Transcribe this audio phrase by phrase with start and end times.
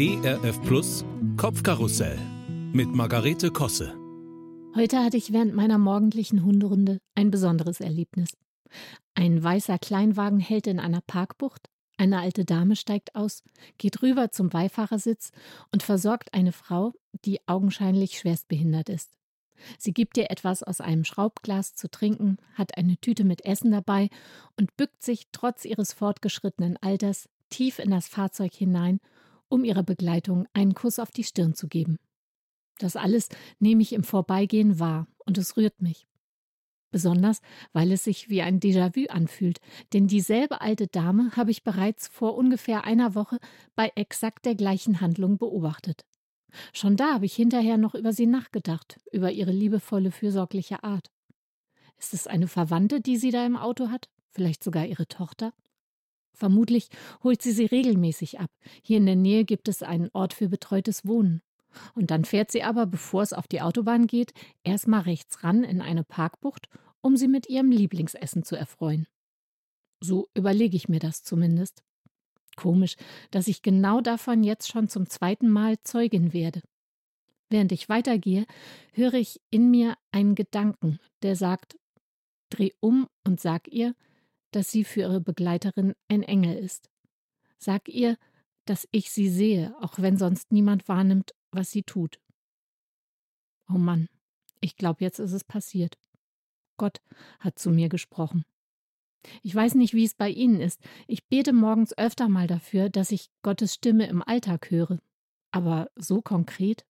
[0.00, 1.04] ERF Plus
[1.36, 2.16] Kopfkarussell
[2.72, 3.98] mit Margarete Kosse.
[4.76, 8.28] Heute hatte ich während meiner morgendlichen Hunderunde ein besonderes Erlebnis.
[9.16, 13.42] Ein weißer Kleinwagen hält in einer Parkbucht, eine alte Dame steigt aus,
[13.76, 15.32] geht rüber zum Beifahrersitz
[15.72, 16.92] und versorgt eine Frau,
[17.24, 19.10] die augenscheinlich schwerstbehindert ist.
[19.78, 24.10] Sie gibt ihr etwas aus einem Schraubglas zu trinken, hat eine Tüte mit Essen dabei
[24.56, 29.00] und bückt sich trotz ihres fortgeschrittenen Alters tief in das Fahrzeug hinein,
[29.48, 31.96] um ihrer Begleitung einen Kuss auf die Stirn zu geben.
[32.78, 36.06] Das alles nehme ich im Vorbeigehen wahr und es rührt mich.
[36.90, 39.58] Besonders, weil es sich wie ein Déjà-vu anfühlt,
[39.92, 43.38] denn dieselbe alte Dame habe ich bereits vor ungefähr einer Woche
[43.74, 46.06] bei exakt der gleichen Handlung beobachtet.
[46.72, 51.10] Schon da habe ich hinterher noch über sie nachgedacht, über ihre liebevolle, fürsorgliche Art.
[51.98, 54.08] Ist es eine Verwandte, die sie da im Auto hat?
[54.30, 55.52] Vielleicht sogar ihre Tochter?
[56.38, 56.88] Vermutlich
[57.24, 58.50] holt sie sie regelmäßig ab.
[58.82, 61.42] Hier in der Nähe gibt es einen Ort für betreutes Wohnen.
[61.94, 65.82] Und dann fährt sie aber, bevor es auf die Autobahn geht, erstmal rechts ran in
[65.82, 66.68] eine Parkbucht,
[67.00, 69.06] um sie mit ihrem Lieblingsessen zu erfreuen.
[70.00, 71.82] So überlege ich mir das zumindest.
[72.56, 72.94] Komisch,
[73.32, 76.62] dass ich genau davon jetzt schon zum zweiten Mal Zeugin werde.
[77.50, 78.46] Während ich weitergehe,
[78.92, 81.76] höre ich in mir einen Gedanken, der sagt:
[82.50, 83.94] Dreh um und sag ihr,
[84.50, 86.90] dass sie für ihre Begleiterin ein Engel ist.
[87.58, 88.16] Sag ihr,
[88.64, 92.20] dass ich sie sehe, auch wenn sonst niemand wahrnimmt, was sie tut.
[93.68, 94.08] Oh Mann,
[94.60, 95.98] ich glaube, jetzt ist es passiert.
[96.76, 97.00] Gott
[97.40, 98.44] hat zu mir gesprochen.
[99.42, 100.80] Ich weiß nicht, wie es bei Ihnen ist.
[101.06, 105.00] Ich bete morgens öfter mal dafür, dass ich Gottes Stimme im Alltag höre.
[105.50, 106.86] Aber so konkret?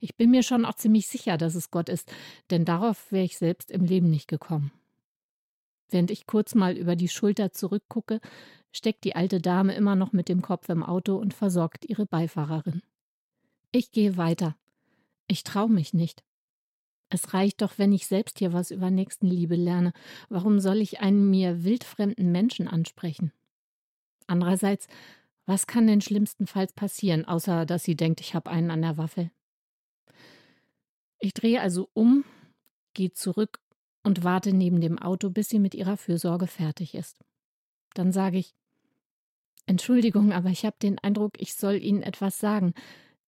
[0.00, 2.12] Ich bin mir schon auch ziemlich sicher, dass es Gott ist,
[2.50, 4.72] denn darauf wäre ich selbst im Leben nicht gekommen.
[5.90, 8.20] Während ich kurz mal über die Schulter zurückgucke,
[8.72, 12.82] steckt die alte Dame immer noch mit dem Kopf im Auto und versorgt ihre Beifahrerin.
[13.72, 14.56] Ich gehe weiter.
[15.26, 16.24] Ich traue mich nicht.
[17.08, 19.92] Es reicht doch, wenn ich selbst hier was über Nächstenliebe lerne.
[20.28, 23.32] Warum soll ich einen mir wildfremden Menschen ansprechen?
[24.28, 24.86] Andererseits,
[25.44, 29.30] was kann denn schlimmstenfalls passieren, außer dass sie denkt, ich habe einen an der Waffe?
[31.18, 32.24] Ich drehe also um,
[32.94, 33.60] gehe zurück
[34.02, 37.18] und warte neben dem Auto, bis sie mit ihrer Fürsorge fertig ist.
[37.94, 38.54] Dann sage ich
[39.66, 42.74] Entschuldigung, aber ich habe den Eindruck, ich soll Ihnen etwas sagen.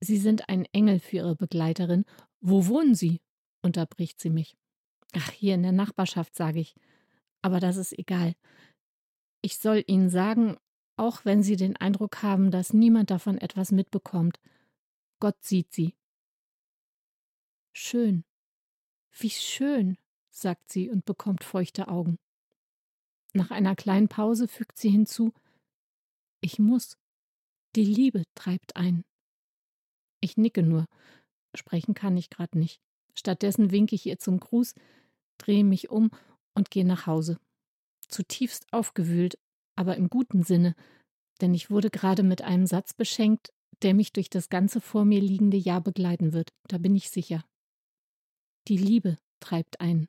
[0.00, 2.04] Sie sind ein Engel für Ihre Begleiterin.
[2.40, 3.20] Wo wohnen Sie?
[3.60, 4.56] unterbricht sie mich.
[5.14, 6.76] Ach, hier in der Nachbarschaft, sage ich.
[7.42, 8.34] Aber das ist egal.
[9.40, 10.56] Ich soll Ihnen sagen,
[10.96, 14.38] auch wenn Sie den Eindruck haben, dass niemand davon etwas mitbekommt,
[15.18, 15.96] Gott sieht Sie.
[17.72, 18.24] Schön.
[19.10, 19.98] Wie schön,
[20.40, 22.18] sagt sie und bekommt feuchte Augen.
[23.32, 25.32] Nach einer kleinen Pause fügt sie hinzu
[26.40, 26.96] Ich muss.
[27.76, 29.04] Die Liebe treibt ein.
[30.20, 30.86] Ich nicke nur.
[31.54, 32.80] Sprechen kann ich gerade nicht.
[33.14, 34.74] Stattdessen winke ich ihr zum Gruß,
[35.38, 36.10] drehe mich um
[36.54, 37.38] und gehe nach Hause.
[38.08, 39.38] Zutiefst aufgewühlt,
[39.76, 40.74] aber im guten Sinne,
[41.40, 45.20] denn ich wurde gerade mit einem Satz beschenkt, der mich durch das ganze vor mir
[45.20, 47.44] liegende Jahr begleiten wird, da bin ich sicher.
[48.66, 50.08] Die Liebe treibt ein.